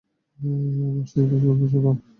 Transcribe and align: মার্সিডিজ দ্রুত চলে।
মার্সিডিজ 0.39 1.31
দ্রুত 1.41 1.61
চলে। 1.71 1.91